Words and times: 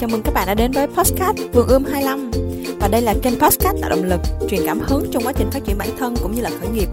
Chào 0.00 0.08
mừng 0.08 0.22
các 0.22 0.34
bạn 0.34 0.46
đã 0.46 0.54
đến 0.54 0.72
với 0.72 0.86
Postcard 0.86 1.42
Vườn 1.52 1.66
ươm 1.68 1.84
25 1.84 2.30
Và 2.80 2.88
đây 2.88 3.02
là 3.02 3.14
kênh 3.22 3.40
Postcard 3.40 3.80
tạo 3.80 3.90
động 3.90 4.04
lực, 4.04 4.20
truyền 4.50 4.60
cảm 4.66 4.80
hứng 4.80 5.06
trong 5.12 5.22
quá 5.22 5.32
trình 5.36 5.50
phát 5.50 5.60
triển 5.64 5.78
bản 5.78 5.88
thân 5.98 6.14
cũng 6.22 6.34
như 6.34 6.42
là 6.42 6.50
khởi 6.60 6.68
nghiệp. 6.68 6.88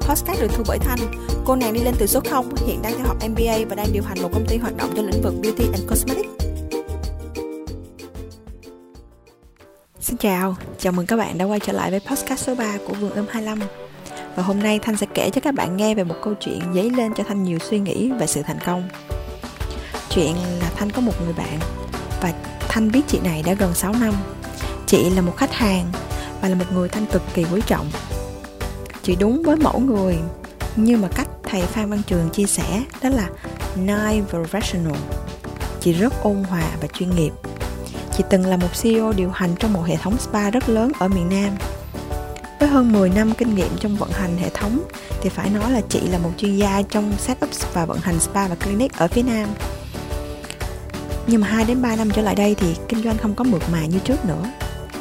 Postcard 0.00 0.40
được 0.40 0.48
thu 0.52 0.64
bởi 0.68 0.78
Thanh. 0.78 0.98
Cô 1.44 1.56
nàng 1.56 1.72
đi 1.72 1.80
lên 1.80 1.94
từ 1.98 2.06
số 2.06 2.20
0, 2.30 2.56
hiện 2.66 2.82
đang 2.82 2.92
theo 2.96 3.06
học 3.06 3.16
MBA 3.28 3.58
và 3.68 3.74
đang 3.76 3.86
điều 3.92 4.02
hành 4.02 4.22
một 4.22 4.28
công 4.32 4.46
ty 4.48 4.56
hoạt 4.56 4.76
động 4.76 4.90
trong 4.96 5.06
lĩnh 5.06 5.22
vực 5.22 5.34
Beauty 5.42 5.64
and 5.72 5.90
Cosmetics. 5.90 6.28
Xin 10.00 10.16
chào, 10.16 10.56
chào 10.78 10.92
mừng 10.92 11.06
các 11.06 11.16
bạn 11.16 11.38
đã 11.38 11.44
quay 11.44 11.60
trở 11.60 11.72
lại 11.72 11.90
với 11.90 12.00
Postcard 12.00 12.42
số 12.42 12.54
3 12.54 12.78
của 12.86 12.94
Vườn 12.94 13.10
ươm 13.10 13.26
25 13.30 13.58
Và 14.36 14.42
hôm 14.42 14.58
nay 14.62 14.78
Thanh 14.78 14.96
sẽ 14.96 15.06
kể 15.14 15.30
cho 15.30 15.40
các 15.40 15.54
bạn 15.54 15.76
nghe 15.76 15.94
về 15.94 16.04
một 16.04 16.16
câu 16.22 16.34
chuyện 16.34 16.60
dấy 16.74 16.90
lên 16.90 17.14
cho 17.14 17.24
Thanh 17.28 17.42
nhiều 17.42 17.58
suy 17.58 17.78
nghĩ 17.78 18.10
về 18.10 18.26
sự 18.26 18.42
thành 18.42 18.58
công. 18.66 18.88
Chuyện 20.10 20.34
là 20.60 20.70
Thanh 20.76 20.90
có 20.90 21.00
một 21.00 21.12
người 21.24 21.32
bạn 21.32 21.58
và 22.22 22.32
Thanh 22.78 22.92
biết 22.92 23.02
chị 23.08 23.18
này 23.24 23.42
đã 23.42 23.52
gần 23.52 23.74
6 23.74 23.92
năm. 23.92 24.14
Chị 24.86 25.10
là 25.10 25.22
một 25.22 25.36
khách 25.36 25.52
hàng 25.52 25.86
và 26.40 26.48
là 26.48 26.54
một 26.54 26.64
người 26.72 26.88
Thanh 26.88 27.06
cực 27.06 27.22
kỳ 27.34 27.44
quý 27.52 27.60
trọng. 27.66 27.90
Chị 29.02 29.16
đúng 29.16 29.42
với 29.42 29.56
mẫu 29.56 29.80
người 29.80 30.18
như 30.76 30.96
mà 30.96 31.08
cách 31.08 31.28
thầy 31.42 31.62
Phan 31.62 31.90
Văn 31.90 32.02
Trường 32.06 32.30
chia 32.30 32.46
sẻ 32.46 32.82
đó 33.02 33.08
là 33.08 33.28
nice 33.76 34.22
professional. 34.30 34.96
Chị 35.80 35.92
rất 35.92 36.22
ôn 36.22 36.44
hòa 36.44 36.70
và 36.80 36.88
chuyên 36.92 37.10
nghiệp. 37.10 37.30
Chị 38.16 38.24
từng 38.30 38.46
là 38.46 38.56
một 38.56 38.68
CEO 38.82 39.12
điều 39.12 39.30
hành 39.30 39.54
trong 39.58 39.72
một 39.72 39.82
hệ 39.86 39.96
thống 39.96 40.18
spa 40.18 40.50
rất 40.50 40.68
lớn 40.68 40.92
ở 40.98 41.08
miền 41.08 41.28
Nam. 41.28 41.56
Với 42.60 42.68
hơn 42.68 42.92
10 42.92 43.10
năm 43.10 43.32
kinh 43.38 43.54
nghiệm 43.54 43.76
trong 43.80 43.96
vận 43.96 44.10
hành 44.10 44.36
hệ 44.36 44.50
thống, 44.50 44.82
thì 45.20 45.28
phải 45.28 45.50
nói 45.50 45.72
là 45.72 45.80
chị 45.88 46.00
là 46.00 46.18
một 46.18 46.30
chuyên 46.36 46.56
gia 46.56 46.82
trong 46.82 47.12
setup 47.18 47.50
và 47.72 47.84
vận 47.86 47.98
hành 47.98 48.20
spa 48.20 48.48
và 48.48 48.54
clinic 48.54 48.92
ở 48.96 49.08
phía 49.08 49.22
Nam 49.22 49.48
nhưng 51.30 51.40
mà 51.40 51.46
2 51.46 51.64
đến 51.64 51.82
3 51.82 51.96
năm 51.96 52.10
trở 52.10 52.22
lại 52.22 52.34
đây 52.34 52.54
thì 52.54 52.74
kinh 52.88 53.02
doanh 53.02 53.18
không 53.18 53.34
có 53.34 53.44
mượt 53.44 53.62
mà 53.72 53.86
như 53.86 53.98
trước 53.98 54.24
nữa. 54.24 54.44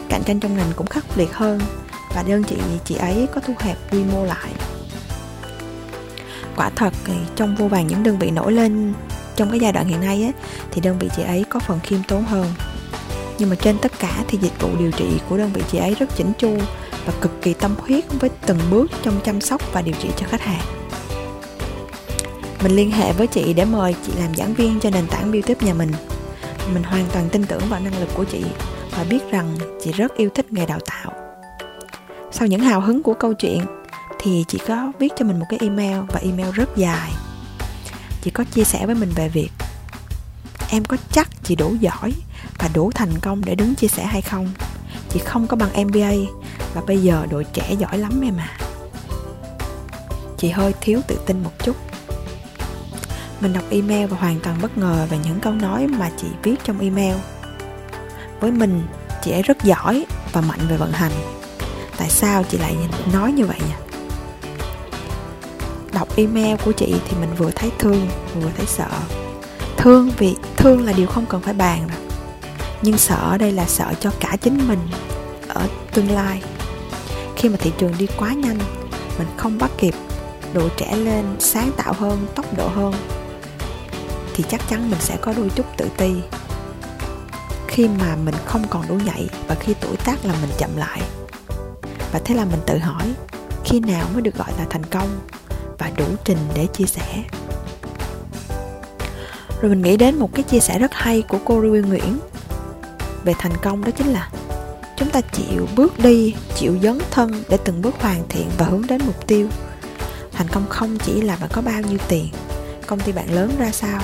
Cạnh 0.09 0.23
tranh 0.25 0.39
trong 0.39 0.57
ngành 0.57 0.71
cũng 0.75 0.87
khắc 0.87 1.17
liệt 1.17 1.33
hơn 1.33 1.59
và 2.15 2.23
đơn 2.23 2.43
chị 2.43 2.55
chị 2.85 2.95
ấy 2.95 3.27
có 3.35 3.41
thu 3.47 3.53
hẹp 3.59 3.77
quy 3.91 4.03
mô 4.03 4.25
lại. 4.25 4.51
Quả 6.55 6.69
thật 6.75 6.93
thì 7.05 7.13
trong 7.35 7.55
vô 7.55 7.67
vàng 7.67 7.87
những 7.87 8.03
đơn 8.03 8.19
vị 8.19 8.31
nổi 8.31 8.51
lên 8.51 8.93
trong 9.35 9.49
cái 9.49 9.59
giai 9.59 9.71
đoạn 9.71 9.87
hiện 9.87 10.01
nay 10.01 10.23
á, 10.23 10.31
thì 10.71 10.81
đơn 10.81 10.99
vị 10.99 11.09
chị 11.15 11.23
ấy 11.23 11.45
có 11.49 11.59
phần 11.59 11.79
khiêm 11.83 11.99
tốn 12.07 12.23
hơn. 12.23 12.53
Nhưng 13.39 13.49
mà 13.49 13.55
trên 13.55 13.77
tất 13.77 13.99
cả 13.99 14.23
thì 14.27 14.37
dịch 14.41 14.61
vụ 14.61 14.69
điều 14.79 14.91
trị 14.91 15.05
của 15.29 15.37
đơn 15.37 15.51
vị 15.53 15.61
chị 15.71 15.77
ấy 15.77 15.95
rất 15.99 16.15
chỉnh 16.15 16.31
chu 16.37 16.57
và 17.05 17.13
cực 17.21 17.41
kỳ 17.41 17.53
tâm 17.53 17.75
huyết 17.77 18.05
với 18.19 18.29
từng 18.45 18.59
bước 18.71 18.91
trong 19.03 19.19
chăm 19.25 19.41
sóc 19.41 19.61
và 19.73 19.81
điều 19.81 19.95
trị 19.99 20.09
cho 20.17 20.25
khách 20.29 20.41
hàng. 20.41 20.61
Mình 22.63 22.75
liên 22.75 22.91
hệ 22.91 23.13
với 23.13 23.27
chị 23.27 23.53
để 23.53 23.65
mời 23.65 23.95
chị 24.05 24.11
làm 24.19 24.35
giảng 24.35 24.53
viên 24.53 24.79
cho 24.79 24.89
nền 24.89 25.07
tảng 25.07 25.31
Beauty 25.31 25.53
nhà 25.61 25.73
mình 25.73 25.91
mình 26.73 26.83
hoàn 26.83 27.05
toàn 27.13 27.29
tin 27.29 27.45
tưởng 27.45 27.61
vào 27.69 27.79
năng 27.79 27.99
lực 27.99 28.09
của 28.13 28.23
chị 28.23 28.43
và 28.91 29.03
biết 29.09 29.19
rằng 29.31 29.57
chị 29.83 29.91
rất 29.91 30.17
yêu 30.17 30.29
thích 30.35 30.53
nghề 30.53 30.65
đào 30.65 30.79
tạo. 30.79 31.13
Sau 32.31 32.47
những 32.47 32.61
hào 32.61 32.81
hứng 32.81 33.03
của 33.03 33.13
câu 33.13 33.33
chuyện 33.33 33.65
thì 34.19 34.45
chị 34.47 34.59
có 34.67 34.91
viết 34.99 35.13
cho 35.17 35.25
mình 35.25 35.39
một 35.39 35.45
cái 35.49 35.59
email 35.61 35.99
và 36.07 36.19
email 36.23 36.51
rất 36.51 36.77
dài. 36.77 37.11
Chị 38.21 38.31
có 38.31 38.43
chia 38.43 38.63
sẻ 38.63 38.85
với 38.85 38.95
mình 38.95 39.09
về 39.15 39.29
việc 39.29 39.49
em 40.69 40.85
có 40.85 40.97
chắc 41.11 41.29
chị 41.43 41.55
đủ 41.55 41.75
giỏi 41.79 42.13
và 42.57 42.69
đủ 42.73 42.91
thành 42.91 43.19
công 43.21 43.45
để 43.45 43.55
đứng 43.55 43.75
chia 43.75 43.87
sẻ 43.87 44.05
hay 44.05 44.21
không? 44.21 44.49
Chị 45.09 45.19
không 45.19 45.47
có 45.47 45.57
bằng 45.57 45.87
mba 45.87 46.11
và 46.73 46.81
bây 46.87 46.97
giờ 46.97 47.27
đội 47.29 47.43
trẻ 47.53 47.75
giỏi 47.79 47.97
lắm 47.97 48.21
em 48.23 48.37
à. 48.37 48.57
Chị 50.37 50.49
hơi 50.49 50.73
thiếu 50.81 51.01
tự 51.07 51.19
tin 51.25 51.43
một 51.43 51.51
chút 51.63 51.75
mình 53.41 53.53
đọc 53.53 53.63
email 53.69 54.05
và 54.05 54.17
hoàn 54.17 54.39
toàn 54.39 54.57
bất 54.61 54.77
ngờ 54.77 55.07
về 55.09 55.17
những 55.23 55.39
câu 55.39 55.53
nói 55.53 55.87
mà 55.87 56.09
chị 56.17 56.27
viết 56.43 56.55
trong 56.63 56.79
email. 56.79 57.15
Với 58.39 58.51
mình, 58.51 58.83
chị 59.23 59.31
ấy 59.31 59.41
rất 59.41 59.63
giỏi 59.63 60.05
và 60.31 60.41
mạnh 60.41 60.59
về 60.69 60.77
vận 60.77 60.91
hành. 60.91 61.11
Tại 61.97 62.09
sao 62.09 62.43
chị 62.43 62.57
lại 62.57 62.75
nói 63.13 63.31
như 63.31 63.45
vậy 63.45 63.57
nhỉ? 63.59 63.75
Đọc 65.93 66.07
email 66.15 66.55
của 66.65 66.71
chị 66.71 66.95
thì 67.09 67.17
mình 67.19 67.29
vừa 67.37 67.51
thấy 67.51 67.71
thương, 67.79 68.07
vừa 68.35 68.49
thấy 68.57 68.65
sợ. 68.65 68.89
Thương 69.77 70.11
vì 70.17 70.35
thương 70.57 70.85
là 70.85 70.93
điều 70.93 71.07
không 71.07 71.25
cần 71.25 71.41
phải 71.41 71.53
bàn 71.53 71.87
rồi. 71.87 71.97
Nhưng 72.81 72.97
sợ 72.97 73.15
ở 73.15 73.37
đây 73.37 73.51
là 73.51 73.65
sợ 73.65 73.93
cho 73.99 74.11
cả 74.19 74.35
chính 74.41 74.67
mình 74.67 74.79
ở 75.47 75.67
tương 75.93 76.11
lai. 76.11 76.41
Khi 77.35 77.49
mà 77.49 77.57
thị 77.59 77.71
trường 77.77 77.93
đi 77.97 78.07
quá 78.17 78.33
nhanh, 78.33 78.57
mình 79.17 79.27
không 79.37 79.57
bắt 79.57 79.71
kịp 79.77 79.93
độ 80.53 80.69
trẻ 80.77 80.95
lên, 80.95 81.25
sáng 81.39 81.71
tạo 81.77 81.93
hơn, 81.93 82.27
tốc 82.35 82.57
độ 82.57 82.67
hơn 82.67 82.93
thì 84.37 84.43
chắc 84.49 84.61
chắn 84.69 84.89
mình 84.89 84.99
sẽ 84.99 85.17
có 85.21 85.33
đôi 85.37 85.49
chút 85.55 85.65
tự 85.77 85.89
ti. 85.97 86.11
Khi 87.67 87.87
mà 87.87 88.15
mình 88.15 88.35
không 88.45 88.67
còn 88.69 88.87
đủ 88.87 88.95
nhạy 88.95 89.27
và 89.47 89.55
khi 89.55 89.73
tuổi 89.81 89.97
tác 89.97 90.25
là 90.25 90.33
mình 90.41 90.49
chậm 90.57 90.77
lại. 90.77 91.01
Và 92.11 92.19
thế 92.25 92.35
là 92.35 92.45
mình 92.45 92.59
tự 92.65 92.77
hỏi, 92.77 93.13
khi 93.65 93.79
nào 93.79 94.07
mới 94.13 94.21
được 94.21 94.35
gọi 94.37 94.47
là 94.57 94.65
thành 94.69 94.83
công 94.85 95.19
và 95.77 95.91
đủ 95.97 96.05
trình 96.23 96.37
để 96.55 96.67
chia 96.73 96.85
sẻ? 96.85 97.23
Rồi 99.61 99.69
mình 99.69 99.81
nghĩ 99.81 99.97
đến 99.97 100.15
một 100.15 100.29
cái 100.33 100.43
chia 100.43 100.59
sẻ 100.59 100.79
rất 100.79 100.93
hay 100.93 101.21
của 101.21 101.39
cô 101.45 101.61
Ruy 101.61 101.81
Nguyễn 101.81 102.19
về 103.23 103.33
thành 103.39 103.57
công 103.61 103.83
đó 103.83 103.91
chính 103.97 104.07
là 104.07 104.29
chúng 104.97 105.09
ta 105.09 105.21
chịu 105.21 105.67
bước 105.75 105.99
đi, 105.99 106.35
chịu 106.55 106.77
dấn 106.83 106.99
thân 107.11 107.43
để 107.49 107.57
từng 107.65 107.81
bước 107.81 107.95
hoàn 107.99 108.23
thiện 108.29 108.49
và 108.57 108.65
hướng 108.65 108.87
đến 108.87 109.01
mục 109.05 109.27
tiêu. 109.27 109.47
Thành 110.31 110.47
công 110.47 110.69
không 110.69 110.97
chỉ 110.97 111.21
là 111.21 111.35
bạn 111.35 111.49
có 111.53 111.61
bao 111.61 111.81
nhiêu 111.81 111.97
tiền, 112.07 112.29
công 112.87 112.99
ty 112.99 113.11
bạn 113.11 113.33
lớn 113.33 113.51
ra 113.59 113.71
sao 113.71 114.01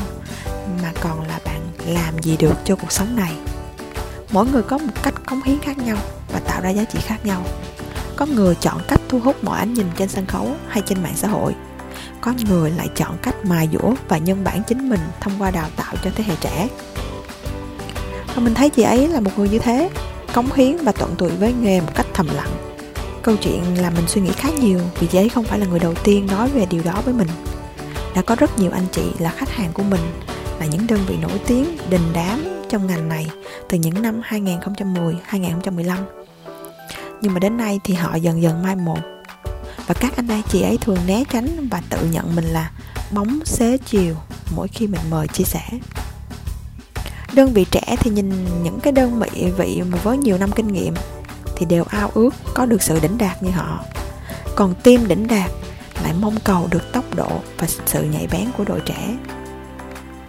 mà 0.82 0.92
còn 1.02 1.28
là 1.28 1.40
bạn 1.46 1.62
làm 1.86 2.20
gì 2.22 2.38
được 2.38 2.56
cho 2.64 2.76
cuộc 2.76 2.92
sống 2.92 3.16
này. 3.16 3.34
Mỗi 4.32 4.46
người 4.46 4.64
có 4.64 4.78
một 4.78 4.94
cách 5.04 5.14
cống 5.26 5.44
hiến 5.44 5.60
khác 5.60 5.78
nhau 5.78 5.98
và 6.34 6.40
tạo 6.40 6.62
ra 6.62 6.70
giá 6.70 6.84
trị 6.84 7.00
khác 7.02 7.26
nhau. 7.26 7.44
Có 8.16 8.26
người 8.26 8.56
chọn 8.56 8.82
cách 8.88 9.02
thu 9.10 9.20
hút 9.20 9.44
mọi 9.44 9.60
ánh 9.60 9.74
nhìn 9.74 9.88
trên 9.98 10.10
sân 10.10 10.26
khấu 10.26 10.56
hay 10.68 10.84
trên 10.86 11.04
mạng 11.04 11.16
xã 11.16 11.28
hội. 11.28 11.56
Có 12.22 12.34
người 12.50 12.72
lại 12.72 12.88
chọn 12.96 13.18
cách 13.22 13.36
mài 13.46 13.70
dũa 13.74 13.94
và 14.08 14.18
nhân 14.18 14.44
bản 14.44 14.64
chính 14.68 14.90
mình 14.90 15.00
thông 15.22 15.34
qua 15.40 15.52
đào 15.52 15.68
tạo 15.76 15.96
cho 16.04 16.12
thế 16.16 16.24
hệ 16.24 16.36
trẻ. 16.42 16.68
Và 18.36 18.42
mình 18.42 18.54
thấy 18.54 18.70
chị 18.70 18.84
ấy 18.84 19.08
là 19.08 19.20
một 19.20 19.32
người 19.38 19.50
như 19.50 19.60
thế, 19.60 19.90
cống 20.34 20.54
hiến 20.54 20.78
và 20.78 20.92
tận 20.92 21.16
tụy 21.18 21.30
với 21.30 21.54
nghề 21.54 21.82
một 21.82 21.92
cách 21.96 22.08
thầm 22.14 22.28
lặng. 22.36 22.52
Câu 23.22 23.36
chuyện 23.36 23.82
làm 23.82 23.94
mình 23.96 24.08
suy 24.08 24.22
nghĩ 24.22 24.32
khá 24.32 24.50
nhiều 24.50 24.80
vì 25.00 25.08
chị 25.08 25.18
ấy 25.18 25.30
không 25.30 25.44
phải 25.44 25.60
là 25.60 25.66
người 25.66 25.80
đầu 25.80 25.94
tiên 26.04 26.28
nói 26.32 26.50
về 26.50 26.66
điều 26.66 26.84
đó 26.84 27.02
với 27.06 27.14
mình. 27.14 27.28
Đã 28.16 28.22
có 28.22 28.36
rất 28.36 28.60
nhiều 28.60 28.72
anh 28.72 28.86
chị 28.92 29.04
là 29.20 29.30
khách 29.30 29.50
hàng 29.50 29.74
của 29.74 29.84
mình 29.84 30.02
là 30.64 30.70
những 30.70 30.88
đơn 30.88 31.00
vị 31.08 31.18
nổi 31.22 31.40
tiếng 31.48 31.78
đình 31.90 32.14
đám 32.14 32.44
trong 32.70 32.88
ngành 32.88 33.10
này 33.10 33.28
từ 33.70 33.78
những 33.78 34.02
năm 34.02 34.22
2010, 34.24 35.16
2015. 35.24 35.98
Nhưng 37.22 37.34
mà 37.34 37.40
đến 37.40 37.58
nay 37.58 37.80
thì 37.84 37.94
họ 37.94 38.16
dần 38.16 38.42
dần 38.42 38.64
mai 38.64 38.76
một. 38.76 39.00
Và 39.88 39.96
các 40.00 40.16
anh 40.16 40.28
ấy 40.28 40.42
chị 40.50 40.62
ấy 40.62 40.78
thường 40.78 40.98
né 41.08 41.24
tránh 41.32 41.68
và 41.72 41.82
tự 41.90 42.08
nhận 42.12 42.36
mình 42.36 42.46
là 42.46 42.72
bóng 43.12 43.40
xế 43.46 43.78
chiều 43.78 44.16
mỗi 44.56 44.68
khi 44.68 44.88
mình 44.88 45.02
mời 45.10 45.28
chia 45.28 45.44
sẻ. 45.44 45.64
Đơn 47.34 47.54
vị 47.54 47.66
trẻ 47.72 47.96
thì 48.00 48.12
nhìn 48.12 48.64
những 48.64 48.80
cái 48.80 48.94
đơn 48.94 49.20
vị 49.20 49.52
vị 49.58 49.82
mà 49.92 49.98
với 50.04 50.18
nhiều 50.18 50.38
năm 50.38 50.52
kinh 50.52 50.68
nghiệm 50.68 50.94
thì 51.56 51.66
đều 51.66 51.84
ao 51.84 52.12
ước 52.14 52.36
có 52.54 52.66
được 52.66 52.82
sự 52.82 53.00
đỉnh 53.00 53.18
đạt 53.18 53.44
như 53.44 53.52
họ. 53.52 53.84
Còn 54.56 54.74
team 54.84 55.08
đỉnh 55.08 55.28
đạt 55.28 55.52
lại 56.04 56.14
mong 56.22 56.36
cầu 56.44 56.68
được 56.72 56.92
tốc 56.92 57.16
độ 57.16 57.30
và 57.58 57.68
sự 57.86 58.04
nhạy 58.04 58.28
bén 58.32 58.52
của 58.58 58.64
đội 58.64 58.80
trẻ 58.86 59.16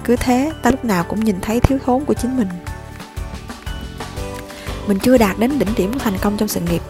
cứ 0.04 0.16
thế, 0.16 0.52
ta 0.62 0.70
lúc 0.70 0.84
nào 0.84 1.04
cũng 1.04 1.24
nhìn 1.24 1.40
thấy 1.40 1.60
thiếu 1.60 1.78
thốn 1.84 2.04
của 2.04 2.14
chính 2.14 2.36
mình. 2.36 2.48
Mình 4.86 4.98
chưa 4.98 5.18
đạt 5.18 5.38
đến 5.38 5.58
đỉnh 5.58 5.74
điểm 5.76 5.92
của 5.92 5.98
thành 5.98 6.18
công 6.20 6.36
trong 6.36 6.48
sự 6.48 6.60
nghiệp 6.60 6.82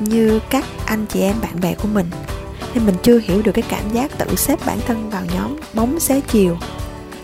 như 0.00 0.40
các 0.50 0.64
anh 0.86 1.06
chị 1.06 1.20
em 1.20 1.36
bạn 1.42 1.60
bè 1.60 1.74
của 1.74 1.88
mình, 1.88 2.10
nên 2.74 2.86
mình 2.86 2.94
chưa 3.02 3.18
hiểu 3.18 3.42
được 3.42 3.52
cái 3.52 3.64
cảm 3.68 3.92
giác 3.92 4.18
tự 4.18 4.34
xếp 4.36 4.66
bản 4.66 4.78
thân 4.86 5.10
vào 5.10 5.22
nhóm 5.34 5.56
bóng 5.74 6.00
xế 6.00 6.20
chiều. 6.20 6.58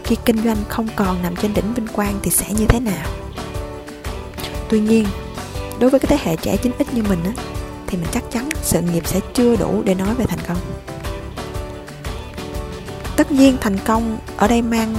Khi 0.05 0.17
kinh 0.25 0.43
doanh 0.45 0.57
không 0.69 0.89
còn 0.97 1.23
nằm 1.23 1.37
trên 1.37 1.55
đỉnh 1.55 1.75
vinh 1.75 1.87
quang 1.87 2.19
thì 2.23 2.31
sẽ 2.31 2.47
như 2.53 2.67
thế 2.67 2.81
nào? 2.81 3.07
Tuy 4.69 4.81
nhiên, 4.81 5.07
đối 5.79 5.91
với 5.91 6.01
cái 6.01 6.07
thế 6.09 6.31
hệ 6.31 6.37
trẻ 6.37 6.57
chính 6.57 6.73
ít 6.79 6.95
như 6.95 7.03
mình 7.03 7.19
á, 7.25 7.33
thì 7.87 7.99
mình 7.99 8.09
chắc 8.13 8.25
chắn 8.31 8.49
sự 8.63 8.81
nghiệp 8.81 9.07
sẽ 9.07 9.21
chưa 9.35 9.57
đủ 9.57 9.83
để 9.85 9.95
nói 9.95 10.15
về 10.15 10.27
thành 10.27 10.39
công. 10.49 10.59
Tất 13.17 13.33
nhiên 13.33 13.57
thành 13.61 13.79
công 13.79 14.19
ở 14.37 14.49
đây 14.49 14.63
mang 14.63 14.95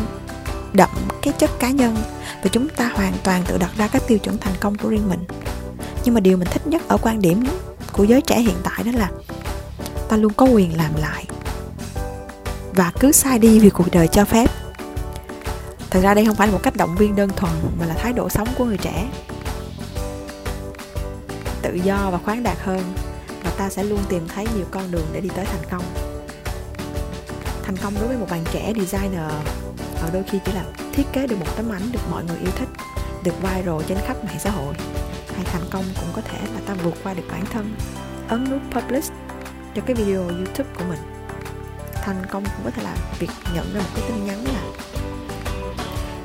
đậm 0.73 0.89
cái 1.21 1.33
chất 1.37 1.59
cá 1.59 1.69
nhân 1.69 1.95
và 2.43 2.49
chúng 2.51 2.69
ta 2.69 2.91
hoàn 2.95 3.13
toàn 3.23 3.43
tự 3.47 3.57
đặt 3.57 3.71
ra 3.77 3.87
các 3.87 4.03
tiêu 4.07 4.17
chuẩn 4.17 4.37
thành 4.37 4.53
công 4.59 4.77
của 4.77 4.89
riêng 4.89 5.09
mình. 5.09 5.23
Nhưng 6.03 6.13
mà 6.13 6.19
điều 6.19 6.37
mình 6.37 6.47
thích 6.51 6.67
nhất 6.67 6.81
ở 6.87 6.97
quan 7.01 7.21
điểm 7.21 7.43
của 7.91 8.03
giới 8.03 8.21
trẻ 8.21 8.39
hiện 8.39 8.57
tại 8.63 8.83
đó 8.83 8.91
là 8.95 9.09
ta 10.09 10.17
luôn 10.17 10.33
có 10.33 10.45
quyền 10.45 10.77
làm 10.77 10.91
lại 10.95 11.25
và 12.75 12.91
cứ 12.99 13.11
sai 13.11 13.39
đi 13.39 13.59
vì 13.59 13.69
cuộc 13.69 13.91
đời 13.91 14.07
cho 14.07 14.25
phép. 14.25 14.51
Thật 15.89 15.99
ra 16.03 16.13
đây 16.13 16.25
không 16.25 16.35
phải 16.35 16.47
là 16.47 16.53
một 16.53 16.59
cách 16.63 16.75
động 16.75 16.95
viên 16.95 17.15
đơn 17.15 17.29
thuần 17.35 17.53
mà 17.79 17.85
là 17.85 17.93
thái 17.93 18.13
độ 18.13 18.29
sống 18.29 18.47
của 18.57 18.65
người 18.65 18.77
trẻ. 18.77 19.09
Tự 21.61 21.73
do 21.73 22.09
và 22.11 22.17
khoáng 22.17 22.43
đạt 22.43 22.57
hơn 22.63 22.93
và 23.43 23.51
ta 23.57 23.69
sẽ 23.69 23.83
luôn 23.83 23.99
tìm 24.09 24.27
thấy 24.35 24.47
nhiều 24.55 24.65
con 24.71 24.91
đường 24.91 25.05
để 25.13 25.21
đi 25.21 25.29
tới 25.35 25.45
thành 25.45 25.69
công. 25.71 25.83
Thành 27.63 27.77
công 27.77 27.93
đối 27.99 28.07
với 28.07 28.17
một 28.17 28.27
bạn 28.29 28.43
trẻ 28.51 28.73
designer 28.75 29.31
và 30.03 30.09
đôi 30.13 30.23
khi 30.23 30.39
chỉ 30.45 30.51
là 30.51 30.63
thiết 30.93 31.03
kế 31.13 31.27
được 31.27 31.35
một 31.39 31.55
tấm 31.55 31.69
ảnh 31.69 31.91
được 31.91 31.99
mọi 32.11 32.23
người 32.23 32.37
yêu 32.37 32.51
thích, 32.55 32.69
được 33.23 33.41
viral 33.41 33.81
trên 33.87 33.97
khắp 34.07 34.25
mạng 34.25 34.39
xã 34.39 34.49
hội. 34.51 34.73
Hay 35.35 35.43
thành 35.45 35.61
công 35.71 35.85
cũng 35.95 36.09
có 36.15 36.21
thể 36.21 36.37
là 36.53 36.59
ta 36.65 36.73
vượt 36.73 36.93
qua 37.03 37.13
được 37.13 37.23
bản 37.31 37.45
thân. 37.45 37.75
Ấn 38.27 38.51
nút 38.51 38.61
publish 38.71 39.13
cho 39.75 39.81
cái 39.85 39.95
video 39.95 40.21
youtube 40.21 40.69
của 40.77 40.83
mình. 40.89 40.99
Thành 41.93 42.25
công 42.31 42.43
cũng 42.43 42.65
có 42.65 42.71
thể 42.71 42.83
là 42.83 42.95
việc 43.19 43.29
nhận 43.55 43.73
ra 43.73 43.79
một 43.79 43.89
cái 43.95 44.03
tin 44.07 44.25
nhắn 44.25 44.45
là 44.45 44.61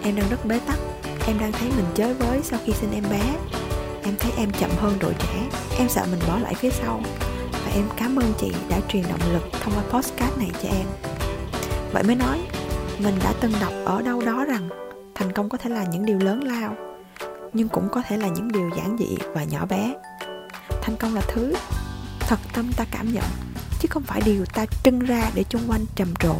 em 0.02 0.16
đang 0.16 0.28
rất 0.30 0.44
bế 0.44 0.58
tắc. 0.58 0.78
Em 1.26 1.38
đang 1.38 1.52
thấy 1.52 1.68
mình 1.76 1.86
chới 1.94 2.14
với 2.14 2.40
sau 2.42 2.58
khi 2.64 2.72
sinh 2.72 2.92
em 2.92 3.04
bé. 3.10 3.22
Em 4.04 4.14
thấy 4.18 4.32
em 4.36 4.50
chậm 4.60 4.70
hơn 4.76 4.98
đội 5.00 5.14
trẻ. 5.18 5.48
Em 5.78 5.88
sợ 5.88 6.06
mình 6.10 6.20
bỏ 6.28 6.38
lại 6.38 6.54
phía 6.54 6.70
sau. 6.70 7.00
Và 7.52 7.70
em 7.74 7.84
cảm 7.96 8.16
ơn 8.16 8.32
chị 8.38 8.52
đã 8.68 8.80
truyền 8.88 9.02
động 9.08 9.32
lực 9.32 9.42
thông 9.62 9.74
qua 9.74 9.82
postcard 9.90 10.38
này 10.38 10.50
cho 10.62 10.68
em. 10.68 10.86
Vậy 11.92 12.02
mới 12.02 12.16
nói 12.16 12.38
mình 12.98 13.18
đã 13.24 13.32
từng 13.40 13.52
đọc 13.60 13.72
ở 13.84 14.02
đâu 14.02 14.22
đó 14.26 14.44
rằng 14.44 14.68
thành 15.14 15.32
công 15.32 15.48
có 15.48 15.58
thể 15.58 15.70
là 15.70 15.84
những 15.84 16.06
điều 16.06 16.18
lớn 16.18 16.44
lao, 16.44 16.76
nhưng 17.52 17.68
cũng 17.68 17.88
có 17.92 18.02
thể 18.08 18.16
là 18.16 18.28
những 18.28 18.52
điều 18.52 18.70
giản 18.76 18.96
dị 18.98 19.16
và 19.34 19.44
nhỏ 19.44 19.66
bé. 19.66 19.94
Thành 20.82 20.96
công 20.96 21.14
là 21.14 21.22
thứ 21.28 21.54
thật 22.20 22.38
tâm 22.52 22.72
ta 22.76 22.84
cảm 22.90 23.12
nhận, 23.12 23.24
chứ 23.80 23.88
không 23.90 24.02
phải 24.02 24.20
điều 24.24 24.44
ta 24.44 24.66
trưng 24.84 24.98
ra 24.98 25.30
để 25.34 25.44
chung 25.48 25.62
quanh 25.68 25.84
trầm 25.94 26.14
trồ. 26.18 26.34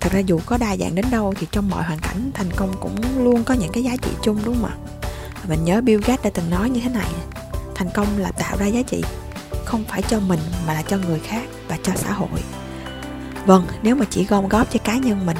Thật 0.00 0.12
ra 0.12 0.18
dù 0.18 0.40
có 0.46 0.58
đa 0.58 0.76
dạng 0.76 0.94
đến 0.94 1.04
đâu 1.10 1.34
thì 1.36 1.46
trong 1.50 1.70
mọi 1.70 1.82
hoàn 1.82 1.98
cảnh, 1.98 2.30
thành 2.34 2.50
công 2.56 2.74
cũng 2.80 3.24
luôn 3.24 3.44
có 3.44 3.54
những 3.54 3.72
cái 3.72 3.84
giá 3.84 3.96
trị 4.02 4.10
chung, 4.22 4.38
đúng 4.44 4.54
không 4.54 4.70
ạ? 4.70 4.76
Mình 5.48 5.64
nhớ 5.64 5.80
Bill 5.80 6.02
Gates 6.06 6.24
đã 6.24 6.30
từng 6.34 6.50
nói 6.50 6.70
như 6.70 6.80
thế 6.80 6.90
này, 6.90 7.10
thành 7.74 7.88
công 7.94 8.18
là 8.18 8.32
tạo 8.32 8.56
ra 8.56 8.66
giá 8.66 8.82
trị, 8.82 9.02
không 9.64 9.84
phải 9.88 10.02
cho 10.02 10.20
mình 10.20 10.40
mà 10.66 10.74
là 10.74 10.82
cho 10.82 10.96
người 10.98 11.20
khác 11.20 11.42
và 11.68 11.78
cho 11.82 11.92
xã 11.96 12.12
hội. 12.12 12.40
Vâng 13.46 13.66
nếu 13.82 13.96
mà 13.96 14.04
chỉ 14.10 14.24
gom 14.24 14.48
góp 14.48 14.72
cho 14.72 14.80
cá 14.84 14.96
nhân 14.96 15.26
mình 15.26 15.36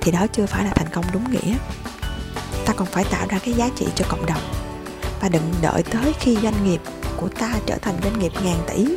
thì 0.00 0.12
đó 0.12 0.26
chưa 0.32 0.46
phải 0.46 0.64
là 0.64 0.70
thành 0.70 0.88
công 0.92 1.04
đúng 1.12 1.30
nghĩa. 1.30 1.54
Ta 2.66 2.72
còn 2.76 2.86
phải 2.86 3.04
tạo 3.04 3.26
ra 3.28 3.38
cái 3.44 3.54
giá 3.54 3.68
trị 3.76 3.86
cho 3.94 4.04
cộng 4.08 4.26
đồng. 4.26 4.42
Và 5.20 5.28
đừng 5.28 5.54
đợi 5.62 5.82
tới 5.82 6.12
khi 6.20 6.36
doanh 6.42 6.64
nghiệp 6.64 6.80
của 7.16 7.28
ta 7.28 7.52
trở 7.66 7.76
thành 7.76 7.94
doanh 8.04 8.18
nghiệp 8.18 8.32
ngàn 8.44 8.58
tỷ, 8.68 8.96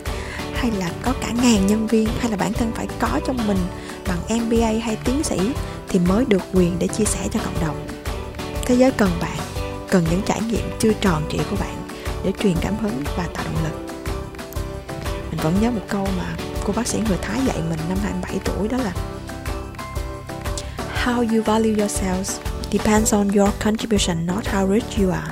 hay 0.56 0.72
là 0.72 0.90
có 1.02 1.14
cả 1.22 1.32
ngàn 1.32 1.68
nhân 1.68 1.88
viên, 1.88 2.10
hay 2.20 2.32
là 2.32 2.38
bản 2.38 2.54
thân 2.54 2.72
phải 2.76 2.88
có 3.00 3.20
trong 3.28 3.48
mình 3.48 3.58
bằng 4.08 4.40
MBA 4.42 4.86
hay 4.86 4.98
tiến 5.04 5.24
sĩ 5.24 5.38
thì 5.90 6.00
mới 6.00 6.26
được 6.26 6.42
quyền 6.54 6.80
để 6.80 6.88
chia 6.88 7.06
sẻ 7.06 7.28
cho 7.34 7.40
cộng 7.46 7.62
đồng. 7.62 7.88
Thế 8.66 8.76
giới 8.76 8.92
cần 8.92 9.12
bạn, 9.22 9.38
cần 9.90 10.06
những 10.10 10.22
trải 10.26 10.42
nghiệm 10.42 10.70
chưa 10.80 10.94
tròn 10.94 11.24
trịa 11.32 11.44
của 11.50 11.56
bạn 11.56 11.88
để 12.24 12.32
truyền 12.44 12.56
cảm 12.62 12.78
hứng 12.78 13.04
và 13.18 13.28
tạo 13.34 13.44
động 13.46 13.64
lực. 13.64 13.94
Mình 15.32 15.40
vẫn 15.44 15.54
nhớ 15.62 15.72
một 15.72 15.82
câu 15.88 16.08
mà 16.18 16.36
cô 16.64 16.74
bác 16.76 16.88
sĩ 16.88 17.00
người 17.08 17.18
Thái 17.22 17.42
dạy 17.48 17.58
mình 17.70 17.80
năm 17.90 17.98
27 18.04 18.40
tuổi, 18.44 18.68
đó 18.68 18.78
là 18.78 18.94
How 21.04 21.20
you 21.20 21.44
value 21.44 21.76
yourselves 21.80 22.40
depends 22.72 23.14
on 23.14 23.28
your 23.36 23.50
contribution, 23.60 24.26
not 24.26 24.46
how 24.46 24.74
rich 24.74 25.00
you 25.00 25.12
are. 25.12 25.32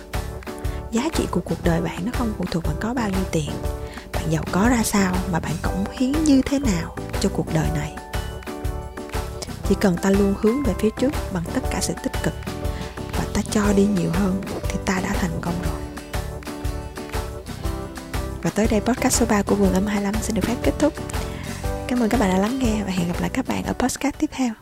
Giá 0.92 1.10
trị 1.14 1.28
của 1.32 1.42
cuộc 1.42 1.64
đời 1.64 1.82
bạn 1.82 2.06
nó 2.06 2.12
không 2.18 2.34
phụ 2.38 2.46
thuộc 2.52 2.64
vào 2.64 2.76
có 2.80 2.94
bao 2.94 3.10
nhiêu 3.10 3.24
tiền, 3.32 3.50
bạn 4.14 4.24
giàu 4.30 4.44
có 4.52 4.70
ra 4.70 4.84
sao 4.84 5.16
mà 5.32 5.40
bạn 5.40 5.54
cống 5.62 5.86
hiến 5.92 6.12
như 6.12 6.42
thế 6.42 6.60
nào 6.60 6.96
cho 7.20 7.30
cuộc 7.34 7.54
đời 7.54 7.68
này. 7.76 7.96
Chỉ 9.70 9.76
cần 9.82 9.98
ta 10.02 10.10
luôn 10.10 10.34
hướng 10.42 10.64
về 10.64 10.74
phía 10.80 10.90
trước 11.00 11.12
bằng 11.34 11.44
tất 11.54 11.62
cả 11.72 11.80
sự 11.82 11.94
tích 12.04 12.24
cực 12.24 12.34
và 13.18 13.24
ta 13.34 13.42
cho 13.52 13.74
đi 13.76 13.86
nhiều 13.86 14.10
hơn 14.14 14.42
thì 14.70 14.80
ta 14.86 15.00
đã 15.04 15.14
thành 15.14 15.42
công 15.42 15.56
rồi. 15.64 15.82
Và 18.42 18.50
tới 18.50 18.68
đây 18.72 18.82
podcast 18.82 19.14
số 19.14 19.26
3 19.30 19.42
của 19.42 19.56
Vườn 19.56 19.74
Âm 19.74 19.86
25 19.86 20.22
xin 20.22 20.36
được 20.36 20.46
phép 20.46 20.56
kết 20.64 20.74
thúc. 20.80 20.94
Cảm 21.88 22.00
ơn 22.00 22.10
các 22.10 22.20
bạn 22.20 22.30
đã 22.30 22.38
lắng 22.38 22.60
nghe 22.60 22.84
và 22.84 22.92
hẹn 22.92 23.08
gặp 23.08 23.22
lại 23.22 23.30
các 23.34 23.48
bạn 23.48 23.64
ở 23.64 23.74
podcast 23.74 24.16
tiếp 24.18 24.30
theo. 24.34 24.62